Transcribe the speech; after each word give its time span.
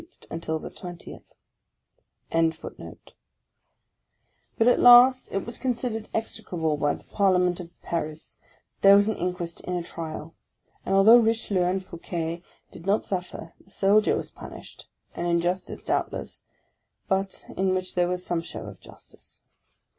1 0.29 0.39
But 0.39 0.99
at 4.67 4.79
last 4.79 5.31
it 5.31 5.45
was 5.45 5.59
con 5.59 5.73
sidered 5.73 6.07
execrable 6.11 6.75
by 6.75 6.95
the 6.95 7.03
parliament 7.03 7.59
of 7.59 7.69
Paris, 7.83 8.39
there 8.81 8.95
was 8.95 9.07
an 9.07 9.15
inquest 9.15 9.61
and 9.61 9.77
a 9.77 9.83
trial; 9.83 10.33
and, 10.87 10.95
although 10.95 11.19
Richelieu 11.19 11.65
and 11.65 11.85
Fouquet 11.85 12.41
did 12.71 12.87
not 12.87 13.03
suffer, 13.03 13.53
the 13.63 13.69
soldier 13.69 14.15
was 14.17 14.31
punished,— 14.31 14.89
an 15.15 15.27
injustice 15.27 15.83
doubtless, 15.83 16.41
but 17.07 17.45
in 17.55 17.75
which 17.75 17.93
there 17.93 18.07
was 18.07 18.25
some 18.25 18.41
show 18.41 18.65
of 18.65 18.79
justice. 18.79 19.43